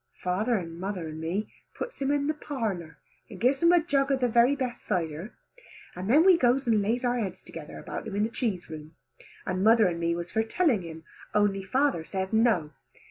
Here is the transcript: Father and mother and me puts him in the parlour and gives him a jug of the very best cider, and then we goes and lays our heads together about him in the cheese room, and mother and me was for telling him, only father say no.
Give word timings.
Father 0.23 0.55
and 0.57 0.79
mother 0.79 1.09
and 1.09 1.21
me 1.21 1.53
puts 1.75 2.01
him 2.01 2.09
in 2.09 2.25
the 2.25 2.33
parlour 2.33 2.97
and 3.29 3.39
gives 3.39 3.61
him 3.61 3.71
a 3.71 3.83
jug 3.83 4.09
of 4.09 4.19
the 4.19 4.27
very 4.27 4.55
best 4.55 4.83
cider, 4.83 5.35
and 5.95 6.09
then 6.09 6.25
we 6.25 6.39
goes 6.39 6.65
and 6.67 6.81
lays 6.81 7.05
our 7.05 7.19
heads 7.19 7.43
together 7.43 7.77
about 7.77 8.07
him 8.07 8.15
in 8.15 8.23
the 8.23 8.29
cheese 8.29 8.67
room, 8.67 8.95
and 9.45 9.63
mother 9.63 9.85
and 9.85 9.99
me 9.99 10.15
was 10.15 10.31
for 10.31 10.41
telling 10.41 10.81
him, 10.81 11.03
only 11.35 11.61
father 11.61 12.03
say 12.03 12.25
no. 12.33 12.71